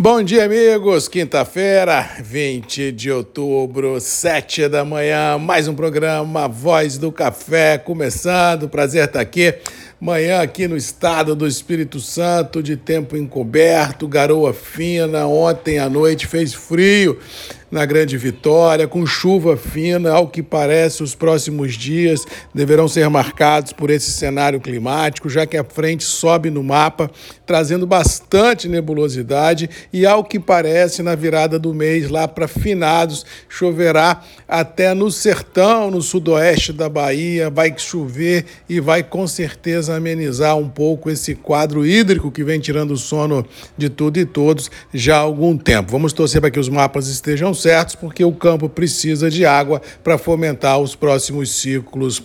Bom 0.00 0.22
dia, 0.22 0.44
amigos. 0.44 1.08
Quinta-feira, 1.08 2.08
20 2.22 2.92
de 2.92 3.10
outubro, 3.10 4.00
7 4.00 4.68
da 4.68 4.84
manhã, 4.84 5.36
mais 5.38 5.66
um 5.66 5.74
programa 5.74 6.46
Voz 6.46 6.96
do 6.96 7.10
Café 7.10 7.76
começando. 7.78 8.68
Prazer 8.68 9.06
estar 9.06 9.18
aqui. 9.18 9.56
Manhã 10.00 10.42
aqui 10.42 10.68
no 10.68 10.76
estado 10.76 11.34
do 11.34 11.44
Espírito 11.44 11.98
Santo, 11.98 12.62
de 12.62 12.76
tempo 12.76 13.16
encoberto, 13.16 14.06
garoa 14.06 14.54
fina. 14.54 15.26
Ontem 15.26 15.80
à 15.80 15.88
noite 15.88 16.24
fez 16.24 16.54
frio 16.54 17.18
na 17.70 17.84
Grande 17.84 18.16
Vitória, 18.16 18.88
com 18.88 19.04
chuva 19.04 19.56
fina. 19.56 20.12
Ao 20.12 20.28
que 20.28 20.40
parece, 20.42 21.02
os 21.02 21.16
próximos 21.16 21.74
dias 21.74 22.24
deverão 22.54 22.86
ser 22.86 23.08
marcados 23.10 23.72
por 23.72 23.90
esse 23.90 24.10
cenário 24.10 24.60
climático, 24.60 25.28
já 25.28 25.44
que 25.44 25.56
a 25.56 25.64
frente 25.64 26.04
sobe 26.04 26.48
no 26.48 26.62
mapa, 26.62 27.10
trazendo 27.44 27.86
bastante 27.86 28.68
nebulosidade. 28.68 29.68
E 29.92 30.06
ao 30.06 30.22
que 30.22 30.38
parece, 30.38 31.02
na 31.02 31.16
virada 31.16 31.58
do 31.58 31.74
mês, 31.74 32.08
lá 32.08 32.26
para 32.26 32.46
finados, 32.46 33.26
choverá 33.48 34.22
até 34.46 34.94
no 34.94 35.10
sertão, 35.10 35.90
no 35.90 36.00
sudoeste 36.00 36.72
da 36.72 36.88
Bahia. 36.88 37.50
Vai 37.50 37.74
chover 37.76 38.44
e 38.68 38.80
vai 38.80 39.02
com 39.02 39.26
certeza 39.26 39.87
amenizar 39.88 40.56
um 40.56 40.68
pouco 40.68 41.10
esse 41.10 41.34
quadro 41.34 41.86
hídrico 41.86 42.30
que 42.30 42.44
vem 42.44 42.60
tirando 42.60 42.92
o 42.92 42.96
sono 42.96 43.44
de 43.76 43.88
tudo 43.88 44.18
e 44.18 44.26
todos 44.26 44.70
já 44.92 45.16
há 45.16 45.20
algum 45.20 45.56
tempo. 45.56 45.92
Vamos 45.92 46.12
torcer 46.12 46.40
para 46.40 46.50
que 46.50 46.60
os 46.60 46.68
mapas 46.68 47.08
estejam 47.08 47.52
certos, 47.54 47.94
porque 47.94 48.24
o 48.24 48.32
campo 48.32 48.68
precisa 48.68 49.30
de 49.30 49.44
água 49.44 49.80
para 50.02 50.18
fomentar 50.18 50.78
os 50.78 50.94
próximos 50.94 51.50
ciclos 51.50 52.22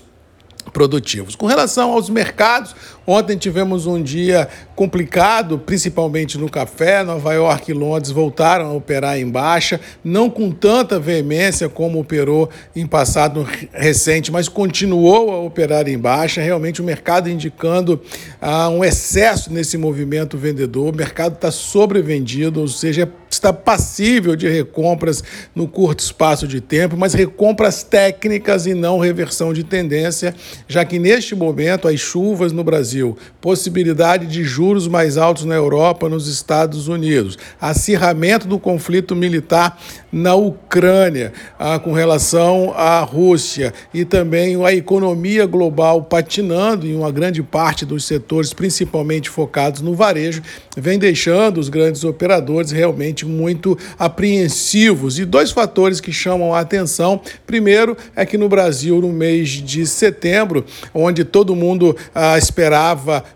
produtivos. 0.72 1.36
Com 1.36 1.45
relação 1.45 1.91
aos 1.91 2.09
mercados, 2.09 2.76
ontem 3.06 3.38
tivemos 3.38 3.86
um 3.86 4.02
dia 4.02 4.48
complicado, 4.76 5.60
principalmente 5.60 6.38
no 6.38 6.50
café. 6.50 7.04
Nova 7.04 7.34
York 7.34 7.72
e 7.72 7.74
Londres 7.74 8.12
voltaram 8.12 8.68
a 8.68 8.74
operar 8.74 9.18
em 9.18 9.30
baixa, 9.30 9.80
não 10.04 10.30
com 10.30 10.52
tanta 10.52 11.00
veemência 11.00 11.70
como 11.70 12.00
operou 12.00 12.50
em 12.76 12.86
passado 12.86 13.48
recente, 13.72 14.32
mas 14.32 14.48
continuou 14.48 15.32
a 15.32 15.40
operar 15.40 15.88
em 15.88 15.98
baixa. 15.98 16.42
Realmente 16.42 16.82
o 16.82 16.86
mercado 16.86 17.30
indicando 17.30 18.02
ah, 18.42 18.70
um 18.70 18.84
excesso 18.84 19.52
nesse 19.52 19.78
movimento 19.78 20.38
vendedor. 20.38 20.94
O 20.94 20.98
mercado 20.98 21.36
está 21.36 21.52
sobrevendido, 21.52 22.62
ou 22.62 22.67
seja, 22.67 23.12
está 23.34 23.52
passível 23.52 24.36
de 24.36 24.48
recompras 24.48 25.23
no 25.56 25.67
curto 25.67 26.00
espaço 26.00 26.48
de 26.48 26.62
tempo, 26.62 26.95
mas 26.98 27.14
recompras 27.14 27.84
técnicas 27.84 28.66
e 28.66 28.73
não 28.73 29.00
reversão 29.00 29.54
de 29.54 29.64
tendência, 29.64 30.34
já 30.67 30.86
que 30.86 31.00
neste 31.00 31.36
momento 31.36 31.88
as 31.88 32.00
chuvas 32.00 32.52
no 32.52 32.64
Brasil, 32.64 32.92
possibilidade 33.41 34.25
de 34.27 34.44
juros 34.44 34.88
mais 34.88 35.17
altos 35.17 35.45
na 35.45 35.55
Europa, 35.55 36.08
nos 36.08 36.27
Estados 36.27 36.88
Unidos, 36.88 37.38
acirramento 37.59 38.47
do 38.47 38.59
conflito 38.59 39.16
militar 39.16 39.80
na 40.11 40.36
Ucrânia 40.36 41.33
ah, 41.58 41.80
com 41.80 41.91
relação 41.91 42.71
à 42.75 42.99
Rússia. 43.02 43.73
E 43.94 44.05
também 44.05 44.64
a 44.64 44.73
economia 44.73 45.45
global 45.45 46.03
patinando 46.03 46.86
em 46.86 46.95
uma 46.95 47.11
grande 47.11 47.41
parte 47.41 47.86
dos 47.86 48.05
setores, 48.05 48.53
principalmente 48.53 49.30
focados 49.30 49.81
no 49.81 49.95
varejo, 49.95 50.41
vem 50.77 50.99
deixando 50.99 51.59
os 51.59 51.69
grandes 51.69 52.03
operadores 52.03 52.71
realmente 52.71 53.25
muito 53.25 53.77
apreensivos. 53.97 55.17
E 55.17 55.25
dois 55.25 55.52
fatores 55.52 55.99
que 55.99 56.11
chamam 56.11 56.53
a 56.53 56.59
atenção: 56.59 57.19
primeiro 57.45 57.97
é 58.16 58.25
que 58.25 58.38
no 58.38 58.47
Brasil, 58.47 59.02
no 59.02 59.11
mês 59.11 59.49
de 59.49 59.86
setembro, 59.88 60.64
onde 60.94 61.23
todo 61.23 61.55
mundo 61.55 61.95
ah, 62.14 62.38
esperava 62.38 62.83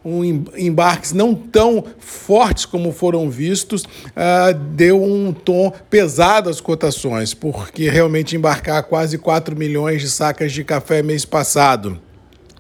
um 0.03 0.23
embarques 0.58 1.14
não 1.14 1.34
tão 1.34 1.84
fortes 2.00 2.66
como 2.66 2.92
foram 2.92 3.30
vistos, 3.30 3.84
ah, 4.16 4.52
deu 4.52 5.02
um 5.02 5.31
tom 5.31 5.72
pesado 5.90 6.50
às 6.50 6.59
cotações, 6.59 7.34
porque 7.34 7.90
realmente 7.90 8.36
embarcar 8.36 8.84
quase 8.84 9.18
4 9.18 9.56
milhões 9.56 10.02
de 10.02 10.09
sacas 10.09 10.52
de 10.52 10.64
café 10.64 11.02
mês 11.02 11.25
passado 11.25 12.00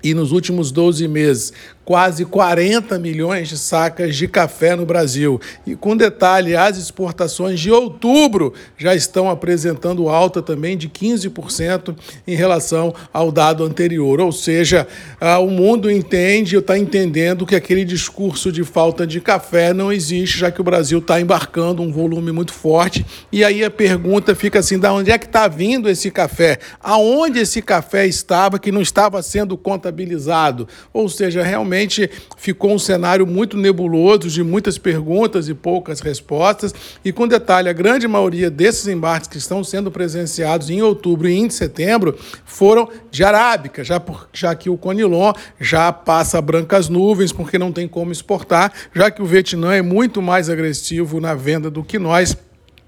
e 0.03 0.13
nos 0.13 0.31
últimos 0.31 0.71
12 0.71 1.07
meses, 1.07 1.51
quase 1.87 2.25
40 2.25 2.99
milhões 2.99 3.47
de 3.47 3.57
sacas 3.57 4.13
de 4.13 4.27
café 4.27 4.75
no 4.75 4.85
Brasil. 4.85 5.39
E 5.65 5.73
com 5.73 5.95
detalhe, 5.95 6.53
as 6.53 6.77
exportações 6.77 7.61
de 7.61 7.71
outubro 7.71 8.53
já 8.77 8.93
estão 8.93 9.29
apresentando 9.29 10.09
alta 10.09 10.41
também 10.41 10.75
de 10.75 10.89
15% 10.89 11.95
em 12.27 12.35
relação 12.35 12.93
ao 13.13 13.31
dado 13.31 13.63
anterior. 13.63 14.19
Ou 14.19 14.33
seja, 14.33 14.85
ah, 15.17 15.39
o 15.39 15.49
mundo 15.49 15.89
entende, 15.89 16.57
está 16.57 16.77
entendendo 16.77 17.45
que 17.45 17.55
aquele 17.55 17.85
discurso 17.85 18.51
de 18.51 18.65
falta 18.65 19.07
de 19.07 19.21
café 19.21 19.71
não 19.71 19.89
existe, 19.89 20.39
já 20.39 20.51
que 20.51 20.59
o 20.59 20.65
Brasil 20.65 20.99
está 20.99 21.21
embarcando 21.21 21.81
um 21.81 21.89
volume 21.89 22.33
muito 22.33 22.51
forte. 22.51 23.05
E 23.31 23.45
aí 23.45 23.63
a 23.63 23.71
pergunta 23.71 24.35
fica 24.35 24.59
assim: 24.59 24.77
da 24.77 24.91
onde 24.91 25.09
é 25.09 25.17
que 25.17 25.25
está 25.25 25.47
vindo 25.47 25.89
esse 25.89 26.11
café? 26.11 26.59
Aonde 26.81 27.39
esse 27.39 27.61
café 27.61 28.05
estava 28.05 28.59
que 28.59 28.73
não 28.73 28.81
estava 28.81 29.21
sendo 29.21 29.55
contabilizado? 29.55 30.67
Ou 30.91 31.07
seja, 31.07 31.41
realmente 31.41 31.76
realmente 31.77 32.09
ficou 32.37 32.73
um 32.73 32.79
cenário 32.79 33.25
muito 33.25 33.55
nebuloso, 33.55 34.29
de 34.29 34.43
muitas 34.43 34.77
perguntas 34.77 35.47
e 35.47 35.53
poucas 35.53 35.99
respostas. 35.99 36.73
E 37.05 37.11
com 37.11 37.27
detalhe, 37.27 37.69
a 37.69 37.73
grande 37.73 38.07
maioria 38.07 38.49
desses 38.49 38.87
embarques 38.87 39.29
que 39.29 39.37
estão 39.37 39.63
sendo 39.63 39.91
presenciados 39.91 40.69
em 40.69 40.81
outubro 40.81 41.27
e 41.27 41.37
em 41.37 41.49
setembro 41.49 42.17
foram 42.45 42.89
de 43.11 43.23
arábica, 43.23 43.83
já, 43.83 43.99
por, 43.99 44.27
já 44.33 44.53
que 44.55 44.69
o 44.69 44.77
Conilon 44.77 45.33
já 45.59 45.91
passa 45.91 46.41
brancas 46.41 46.89
nuvens, 46.89 47.31
porque 47.31 47.57
não 47.57 47.71
tem 47.71 47.87
como 47.87 48.11
exportar, 48.11 48.73
já 48.93 49.11
que 49.11 49.21
o 49.21 49.25
Vietnã 49.25 49.73
é 49.73 49.81
muito 49.81 50.21
mais 50.21 50.49
agressivo 50.49 51.19
na 51.19 51.33
venda 51.33 51.69
do 51.69 51.83
que 51.83 51.99
nós 51.99 52.35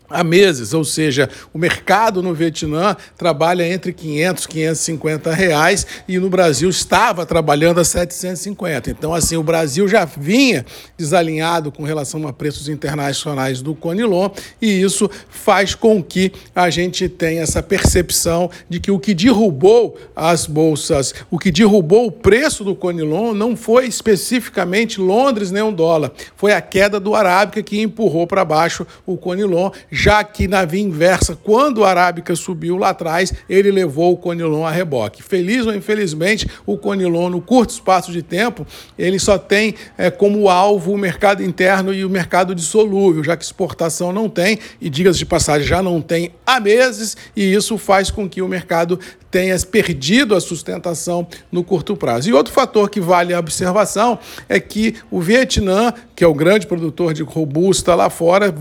há 0.10 0.24
meses, 0.24 0.74
ou 0.74 0.84
seja, 0.84 1.30
o 1.54 1.58
mercado 1.58 2.24
no 2.24 2.34
Vietnã 2.34 2.96
trabalha 3.18 3.68
entre 3.68 3.94
500 3.94 4.44
e 4.44 4.48
550 4.48 5.34
reais 5.34 5.86
e 6.08 6.18
no 6.18 6.30
Brasil 6.30 6.70
estava 6.70 7.26
trabalhando 7.26 7.80
a 7.80 7.84
750. 7.84 8.90
Então, 8.90 9.14
assim, 9.14 9.38
o 9.38 9.44
Brasil 9.44 9.88
já 9.88 10.06
vinha 10.06 10.66
desalinhado 10.98 11.72
com 11.72 11.84
relação 11.84 12.28
a 12.28 12.34
preços 12.34 12.68
internacionais 12.68 13.62
do 13.62 13.76
Conilon 13.76 14.30
e 14.62 14.82
isso 14.82 15.10
faz 15.30 15.76
com 15.76 16.02
que 16.02 16.32
a 16.56 16.70
gente 16.70 17.08
tenha 17.08 17.42
essa 17.42 17.62
percepção 17.62 18.50
de 18.68 18.80
que 18.80 18.92
o 18.92 19.00
que 19.00 19.14
derrubou 19.14 19.98
as 20.16 20.46
bolsas, 20.46 21.14
o 21.30 21.38
que 21.38 21.52
derrubou 21.52 22.08
o 22.08 22.12
preço 22.12 22.64
do 22.64 22.76
Conilon 22.76 23.34
não 23.34 23.56
foi 23.56 23.88
especificamente 23.88 25.00
Londres 25.00 25.52
nem 25.52 25.64
um 25.64 25.74
dólar, 25.74 26.12
foi 26.36 26.54
a 26.54 26.62
queda 26.62 27.00
do 27.00 27.16
Arábica 27.16 27.62
que 27.62 27.82
empurrou 27.82 28.26
para 28.26 28.46
baixo 28.46 28.86
o 29.06 29.18
Conilon 29.18 29.72
já 30.00 30.24
que 30.24 30.48
na 30.48 30.64
via 30.64 30.82
inversa, 30.82 31.36
quando 31.36 31.80
o 31.80 31.84
Arábica 31.84 32.34
subiu 32.34 32.78
lá 32.78 32.92
atrás, 32.92 33.34
ele 33.50 33.70
levou 33.70 34.14
o 34.14 34.18
Conilon 34.18 34.66
a 34.66 34.72
reboque. 34.72 35.22
Feliz 35.22 35.68
ou 35.68 35.76
infelizmente, 35.76 36.48
o 36.66 36.78
Conilon, 36.78 37.30
no 37.30 37.42
curto 37.42 37.72
espaço 37.72 38.10
de 38.10 38.24
tempo, 38.24 38.66
ele 38.98 39.20
só 39.20 39.38
tem 39.38 39.76
é, 39.98 40.10
como 40.10 40.48
alvo 40.48 40.94
o 40.94 40.98
mercado 40.98 41.44
interno 41.44 41.94
e 41.94 42.06
o 42.06 42.10
mercado 42.10 42.56
dissolúvel, 42.56 43.22
já 43.26 43.36
que 43.36 43.44
exportação 43.44 44.14
não 44.14 44.30
tem, 44.30 44.58
e 44.80 44.90
diga-se 44.90 45.20
de 45.20 45.26
passagem, 45.26 45.68
já 45.68 45.84
não 45.84 46.02
tem 46.02 46.32
há 46.46 46.62
meses, 46.62 47.18
e 47.36 47.54
isso 47.54 47.78
faz 47.78 48.10
com 48.10 48.30
que 48.30 48.42
o 48.42 48.48
mercado 48.48 48.98
tenha 49.32 49.58
perdido 49.60 50.36
a 50.36 50.42
sustentação 50.42 51.28
no 51.52 51.64
curto 51.64 51.96
prazo. 51.96 52.30
E 52.30 52.34
outro 52.34 52.54
fator 52.54 52.90
que 52.90 53.00
vale 53.00 53.34
a 53.34 53.40
observação 53.40 54.18
é 54.48 54.60
que 54.60 54.96
o 55.12 55.22
Vietnã, 55.22 55.94
que 56.16 56.24
é 56.24 56.28
o 56.28 56.34
grande 56.34 56.68
produtor 56.68 57.14
de 57.14 57.24
robusta 57.24 57.94
lá 57.96 58.10
fora, 58.10 58.54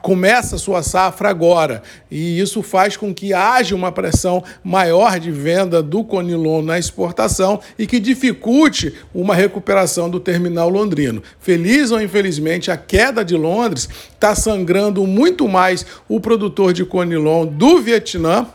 começa 0.00 0.58
sua 0.58 0.82
safra 0.82 1.28
agora. 1.28 1.82
E 2.10 2.40
isso 2.40 2.62
faz 2.62 2.96
com 2.96 3.14
que 3.14 3.32
haja 3.32 3.74
uma 3.74 3.92
pressão 3.92 4.42
maior 4.62 5.18
de 5.18 5.30
venda 5.30 5.82
do 5.82 6.02
Conilon 6.04 6.62
na 6.62 6.78
exportação 6.78 7.60
e 7.78 7.86
que 7.86 8.00
dificulte 8.00 8.94
uma 9.14 9.34
recuperação 9.34 10.08
do 10.08 10.20
terminal 10.20 10.68
londrino. 10.68 11.22
Feliz 11.38 11.90
ou 11.90 12.00
infelizmente, 12.00 12.70
a 12.70 12.76
queda 12.76 13.24
de 13.24 13.36
Londres 13.36 13.88
está 14.12 14.34
sangrando 14.34 15.06
muito 15.06 15.48
mais 15.48 15.84
o 16.08 16.18
produtor 16.18 16.72
de 16.72 16.84
Conilon 16.84 17.46
do 17.46 17.80
Vietnã 17.80 18.46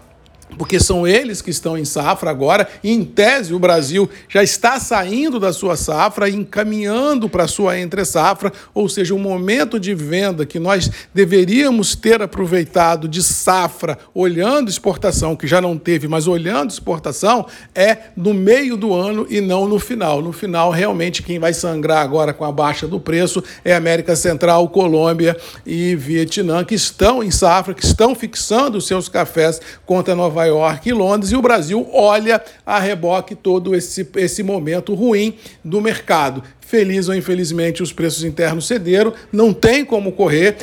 porque 0.58 0.80
são 0.80 1.08
eles 1.08 1.42
que 1.42 1.52
estão 1.52 1.78
em 1.78 1.86
safra 1.86 2.30
agora, 2.30 2.68
e 2.84 2.92
em 2.92 3.04
tese 3.04 3.54
o 3.54 3.60
Brasil 3.60 4.10
já 4.28 4.44
está 4.44 4.80
saindo 4.80 5.40
da 5.40 5.54
sua 5.54 5.76
safra 5.76 6.28
e 6.28 6.36
encaminhando 6.36 7.30
para 7.30 7.44
a 7.44 7.48
sua 7.48 7.80
entre-safra, 7.80 8.52
ou 8.74 8.90
seja, 8.90 9.14
o 9.14 9.20
momento 9.20 9.80
de 9.80 9.94
venda 9.94 10.46
que 10.46 10.60
nós 10.60 10.90
deveríamos 11.14 11.96
ter 11.96 12.22
aproveitado 12.22 13.08
de 13.08 13.22
safra, 13.22 13.98
olhando 14.14 14.70
exportação, 14.70 15.36
que 15.36 15.48
já 15.48 15.62
não 15.62 15.78
teve, 15.78 16.08
mas 16.08 16.28
olhando 16.28 16.72
exportação, 16.72 17.46
é 17.74 17.98
no 18.16 18.34
meio 18.34 18.76
do 18.76 18.94
ano 18.94 19.28
e 19.30 19.42
não 19.42 19.68
no 19.68 19.80
final. 19.80 20.22
No 20.22 20.32
final, 20.32 20.72
realmente, 20.72 21.24
quem 21.24 21.40
vai 21.40 21.54
sangrar 21.54 22.04
agora 22.04 22.34
com 22.34 22.46
a 22.46 22.52
baixa 22.52 22.88
do 22.88 23.00
preço 23.00 23.44
é 23.64 23.74
América 23.76 24.16
Central, 24.16 24.68
Colômbia 24.70 25.38
e 25.66 25.96
Vietnã, 25.96 26.64
que 26.64 26.76
estão 26.76 27.24
em 27.24 27.32
safra, 27.32 27.74
que 27.74 27.86
estão 27.86 28.16
fixando 28.16 28.82
seus 28.82 29.08
cafés 29.08 29.62
contra 29.86 30.16
Nova 30.16 30.39
Nova 30.40 30.46
York 30.46 30.90
e 30.90 30.94
Londres, 30.94 31.32
e 31.32 31.36
o 31.36 31.42
Brasil 31.42 31.90
olha 31.94 32.42
a 32.66 32.80
reboque 32.80 33.36
todo 33.36 33.76
esse, 33.76 34.08
esse 34.16 34.42
momento 34.42 34.94
ruim 34.94 35.38
do 35.64 35.82
mercado 35.82 36.42
feliz 36.70 37.10
ou 37.10 37.16
infelizmente 37.16 37.82
os 37.82 37.92
preços 37.92 38.24
internos 38.24 38.68
cederam, 38.68 39.12
não 39.32 39.52
tem 39.52 39.84
como 39.84 40.12
correr, 40.12 40.56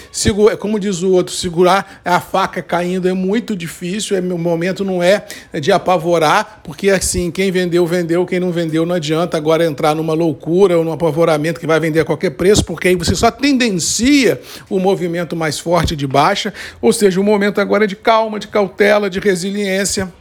como 0.60 0.78
diz 0.78 1.02
o 1.02 1.10
outro, 1.10 1.34
segurar 1.34 2.00
a 2.04 2.20
faca 2.20 2.62
caindo 2.62 3.08
é 3.08 3.12
muito 3.12 3.56
difícil, 3.56 4.16
é, 4.16 4.20
o 4.20 4.38
momento 4.38 4.84
não 4.84 5.02
é 5.02 5.26
de 5.60 5.72
apavorar, 5.72 6.60
porque 6.62 6.90
assim, 6.90 7.32
quem 7.32 7.50
vendeu, 7.50 7.84
vendeu, 7.84 8.24
quem 8.24 8.38
não 8.38 8.52
vendeu 8.52 8.86
não 8.86 8.94
adianta 8.94 9.36
agora 9.36 9.66
entrar 9.66 9.96
numa 9.96 10.14
loucura 10.14 10.78
ou 10.78 10.84
num 10.84 10.92
apavoramento 10.92 11.58
que 11.58 11.66
vai 11.66 11.80
vender 11.80 11.98
a 11.98 12.04
qualquer 12.04 12.30
preço, 12.30 12.64
porque 12.64 12.86
aí 12.86 12.94
você 12.94 13.16
só 13.16 13.28
tendencia 13.28 14.40
o 14.70 14.78
movimento 14.78 15.34
mais 15.34 15.58
forte 15.58 15.96
de 15.96 16.06
baixa, 16.06 16.54
ou 16.80 16.92
seja, 16.92 17.20
o 17.20 17.24
momento 17.24 17.60
agora 17.60 17.82
é 17.82 17.88
de 17.88 17.96
calma, 17.96 18.38
de 18.38 18.46
cautela, 18.46 19.10
de 19.10 19.18
resiliência, 19.18 20.12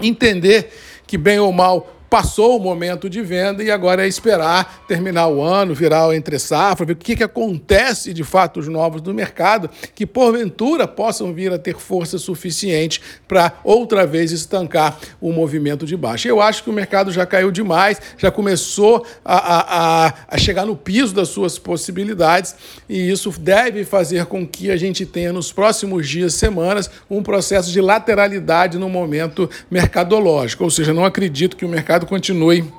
entender 0.00 0.70
que 1.08 1.18
bem 1.18 1.40
ou 1.40 1.52
mal 1.52 1.93
passou 2.14 2.56
o 2.56 2.60
momento 2.60 3.10
de 3.10 3.20
venda 3.20 3.60
e 3.60 3.72
agora 3.72 4.04
é 4.04 4.06
esperar 4.06 4.84
terminar 4.86 5.26
o 5.26 5.42
ano, 5.42 5.74
virar 5.74 6.06
o 6.06 6.12
entre 6.12 6.38
safra, 6.38 6.86
ver 6.86 6.92
o 6.92 6.96
que, 6.96 7.16
que 7.16 7.24
acontece 7.24 8.14
de 8.14 8.22
fato 8.22 8.60
os 8.60 8.68
novos 8.68 9.00
do 9.00 9.12
mercado, 9.12 9.68
que 9.96 10.06
porventura 10.06 10.86
possam 10.86 11.34
vir 11.34 11.52
a 11.52 11.58
ter 11.58 11.76
força 11.76 12.16
suficiente 12.16 13.02
para 13.26 13.54
outra 13.64 14.06
vez 14.06 14.30
estancar 14.30 14.96
o 15.20 15.32
movimento 15.32 15.84
de 15.84 15.96
baixa. 15.96 16.28
Eu 16.28 16.40
acho 16.40 16.62
que 16.62 16.70
o 16.70 16.72
mercado 16.72 17.10
já 17.10 17.26
caiu 17.26 17.50
demais, 17.50 18.00
já 18.16 18.30
começou 18.30 19.04
a, 19.24 20.06
a, 20.06 20.14
a 20.28 20.38
chegar 20.38 20.64
no 20.64 20.76
piso 20.76 21.12
das 21.12 21.30
suas 21.30 21.58
possibilidades 21.58 22.54
e 22.88 23.10
isso 23.10 23.28
deve 23.40 23.84
fazer 23.84 24.26
com 24.26 24.46
que 24.46 24.70
a 24.70 24.76
gente 24.76 25.04
tenha 25.04 25.32
nos 25.32 25.50
próximos 25.52 26.08
dias, 26.08 26.34
semanas, 26.34 26.88
um 27.10 27.24
processo 27.24 27.72
de 27.72 27.80
lateralidade 27.80 28.78
no 28.78 28.88
momento 28.88 29.50
mercadológico. 29.68 30.62
Ou 30.62 30.70
seja, 30.70 30.94
não 30.94 31.04
acredito 31.04 31.56
que 31.56 31.64
o 31.64 31.68
mercado 31.68 32.03
continue 32.04 32.70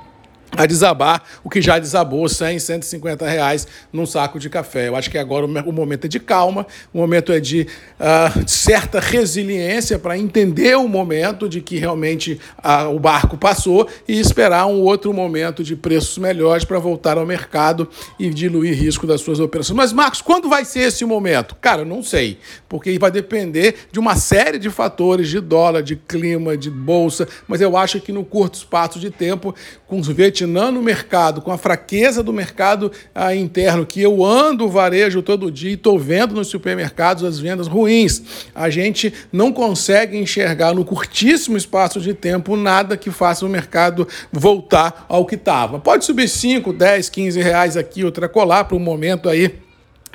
a 0.51 0.65
desabar 0.65 1.24
o 1.44 1.50
que 1.50 1.62
já 1.62 1.80
desabou 1.80 2.27
100, 2.27 2.59
150 2.59 3.27
reais 3.27 3.68
num 3.92 4.06
saco 4.06 4.39
de 4.39 4.50
café. 4.50 4.88
Eu 4.88 4.95
acho 4.95 5.09
que 5.09 5.18
agora 5.18 5.45
o 5.45 5.71
momento 5.71 6.06
é 6.06 6.07
de 6.07 6.19
calma, 6.19 6.65
o 6.94 6.97
momento 6.97 7.31
é 7.31 7.39
de 7.39 7.68
uh, 8.00 8.47
certa 8.47 9.00
resiliência 9.00 10.00
para 10.00 10.18
entender 10.18 10.77
o 10.77 10.88
momento 10.88 11.50
de 11.50 11.62
que 11.62 11.77
realmente 11.77 12.39
uh, 12.63 12.94
o 12.94 13.00
barco 13.00 13.38
passou 13.38 13.88
e 14.07 14.19
esperar 14.19 14.65
um 14.65 14.81
outro 14.81 15.13
momento 15.13 15.63
de 15.63 15.75
preços 15.75 16.18
melhores 16.18 16.63
para 16.63 16.80
voltar 16.80 17.18
ao 17.18 17.25
mercado 17.25 17.89
e 18.19 18.30
diluir 18.30 18.77
risco 18.77 19.06
das 19.06 19.21
suas 19.21 19.39
operações. 19.39 19.75
Mas, 19.75 19.94
Marcos, 19.94 20.21
quando 20.21 20.50
vai 20.50 20.63
ser 20.65 20.81
esse 20.81 21.03
momento? 21.06 21.56
Cara, 21.56 21.81
eu 21.81 21.86
não 21.86 22.01
sei, 22.01 22.39
porque 22.69 22.98
vai 22.98 23.12
depender 23.12 23.75
de 23.91 24.00
uma 24.00 24.15
série 24.15 24.57
de 24.57 24.69
fatores, 24.69 25.30
de 25.30 25.39
dólar, 25.39 25.81
de 25.81 25.95
clima, 25.95 26.56
de 26.57 26.69
bolsa, 26.69 27.27
mas 27.48 27.62
eu 27.62 27.75
acho 27.77 28.00
que 28.00 28.12
no 28.12 28.24
curto 28.24 28.56
espaço 28.56 29.00
de 29.00 29.09
tempo, 29.09 29.53
com 29.88 30.00
os 30.00 30.07
patinando 30.36 30.82
o 30.82 30.84
mercado, 30.84 31.42
com 31.42 31.50
a 31.50 31.58
fraqueza 31.58 32.22
do 32.22 32.34
mercado 32.34 32.92
ah, 33.14 33.34
interno, 33.34 33.86
que 33.86 34.02
eu 34.02 34.26
ando 34.26 34.66
o 34.66 34.70
varejo 34.70 35.22
todo 35.22 35.50
dia 35.50 35.72
e 35.72 35.76
estou 35.76 35.98
vendo 35.98 36.36
nos 36.36 36.50
supermercados 36.50 37.24
as 37.24 37.40
vendas 37.40 37.68
ruins. 37.68 38.22
A 38.54 38.70
gente 38.70 39.14
não 39.32 39.54
consegue 39.54 40.18
enxergar 40.18 40.74
no 40.74 40.84
curtíssimo 40.84 41.56
espaço 41.56 42.02
de 42.02 42.14
tempo 42.14 42.58
nada 42.58 42.98
que 42.98 43.10
faça 43.10 43.46
o 43.46 43.50
mercado 43.50 44.06
voltar 44.30 45.06
ao 45.08 45.26
que 45.26 45.36
estava. 45.36 45.80
Pode 45.80 46.04
subir 46.04 46.28
5, 46.28 46.74
10, 46.74 47.08
15 47.08 47.42
reais 47.42 47.78
aqui, 47.78 48.04
outra 48.04 48.28
colar 48.28 48.66
para 48.66 48.76
um 48.76 48.80
momento 48.80 49.30
aí 49.30 49.64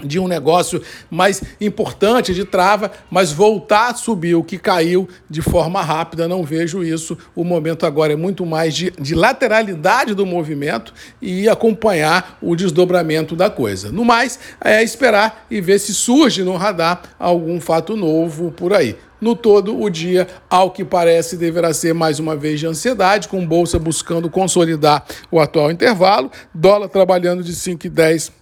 de 0.03 0.19
um 0.19 0.29
negócio 0.29 0.83
mais 1.11 1.43
importante 1.61 2.35
de 2.35 2.45
trava, 2.45 2.91
mas 3.11 3.33
voltar 3.33 3.91
a 3.91 3.95
subir 3.95 4.35
o 4.35 4.45
que 4.45 4.59
caiu 4.59 5.09
de 5.29 5.43
forma 5.43 5.83
rápida, 5.83 6.29
não 6.29 6.45
vejo 6.45 6.83
isso. 6.83 7.17
O 7.35 7.45
momento 7.45 7.87
agora 7.87 8.13
é 8.13 8.17
muito 8.17 8.45
mais 8.45 8.75
de, 8.75 8.91
de 8.91 9.15
lateralidade 9.15 10.15
do 10.15 10.27
movimento 10.27 10.93
e 11.21 11.49
acompanhar 11.49 12.39
o 12.41 12.55
desdobramento 12.57 13.37
da 13.37 13.51
coisa. 13.51 13.91
No 13.91 14.05
mais, 14.05 14.39
é 14.63 14.83
esperar 14.83 15.47
e 15.51 15.61
ver 15.61 15.79
se 15.79 15.95
surge 15.95 16.43
no 16.43 16.57
radar 16.57 17.03
algum 17.19 17.61
fato 17.61 17.97
novo 17.97 18.51
por 18.51 18.73
aí. 18.73 18.97
No 19.21 19.37
todo, 19.37 19.79
o 19.79 19.91
dia, 19.91 20.27
ao 20.49 20.71
que 20.71 20.83
parece, 20.83 21.37
deverá 21.37 21.75
ser 21.75 21.93
mais 21.93 22.19
uma 22.19 22.35
vez 22.35 22.59
de 22.59 22.67
ansiedade, 22.67 23.29
com 23.29 23.47
bolsa 23.47 23.79
buscando 23.79 24.31
consolidar 24.31 25.05
o 25.31 25.39
atual 25.39 25.71
intervalo, 25.71 26.31
dólar 26.55 26.89
trabalhando 26.89 27.45
de 27.45 27.53
5,10 27.53 28.33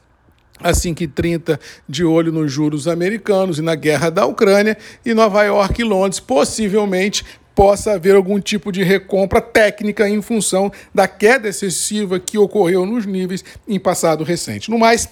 a 0.63 0.73
5,30 0.73 1.59
de 1.89 2.05
olho 2.05 2.33
nos 2.33 2.53
juros 2.53 2.89
americanos 2.89 3.59
e 3.59 3.63
na 3.63 3.75
guerra 3.75 4.11
da 4.11 4.27
Ucrânia, 4.27 4.77
e 5.05 5.15
Nova 5.15 5.43
York 5.45 5.81
e 5.81 5.85
Londres 5.85 6.21
possivelmente 6.21 7.25
possa 7.55 7.95
haver 7.95 8.15
algum 8.15 8.39
tipo 8.39 8.71
de 8.71 8.85
recompra 8.85 9.41
técnica 9.41 10.09
em 10.09 10.23
função 10.23 10.71
da 10.95 11.09
queda 11.09 11.49
excessiva 11.49 12.21
que 12.21 12.39
ocorreu 12.39 12.87
nos 12.87 13.05
níveis 13.05 13.45
em 13.67 13.81
passado 13.81 14.23
recente. 14.23 14.71
No 14.71 14.79
mais, 14.79 15.09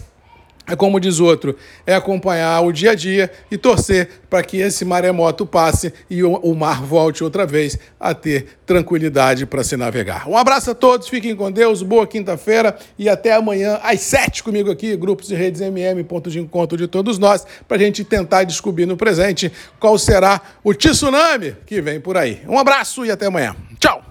é 0.67 0.75
como 0.75 0.99
diz 0.99 1.21
outro, 1.21 1.57
é 1.87 1.95
acompanhar 1.95 2.61
o 2.61 2.73
dia 2.73 2.91
a 2.91 2.95
dia 2.95 3.31
e 3.51 3.57
torcer 3.57 4.09
para 4.29 4.43
que 4.43 4.57
esse 4.59 4.85
maremoto 4.85 5.47
passe 5.47 5.93
e 6.11 6.23
o 6.25 6.55
mar 6.55 6.83
volte 6.83 7.23
outra 7.23 7.47
vez 7.47 7.79
a 8.01 8.13
ter 8.13 8.47
tranquilidade 8.67 9.47
para 9.47 9.63
se 9.63 9.77
navegar. 9.77 10.29
Um 10.29 10.37
abraço 10.37 10.73
a 10.73 10.75
todos, 10.75 11.09
fiquem 11.09 11.37
com 11.37 11.51
Deus, 11.51 11.83
boa 11.83 12.07
quinta-feira 12.07 12.77
e 12.99 13.09
até 13.09 13.33
amanhã 13.33 13.79
às 13.83 14.01
sete 14.01 14.43
comigo 14.43 14.71
aqui, 14.71 14.97
grupos 14.97 15.31
e 15.31 15.35
redes 15.35 15.61
MM, 15.61 16.03
ponto 16.05 16.31
de 16.31 16.41
encontro 16.41 16.77
de 16.77 16.89
todos 16.89 17.19
nós, 17.19 17.47
para 17.69 17.77
a 17.77 17.81
gente 17.81 18.03
tentar 18.05 18.45
descobrir 18.45 18.87
no 18.87 18.97
presente 18.97 19.53
qual 19.79 19.97
será 19.99 20.41
o 20.65 20.75
tsunami 20.75 21.57
que 21.65 21.81
vem 21.81 22.01
por 22.01 22.17
aí. 22.17 22.41
Um 22.49 22.59
abraço 22.59 23.05
e 23.05 23.11
até 23.11 23.27
amanhã. 23.27 23.55
Tchau! 23.79 24.06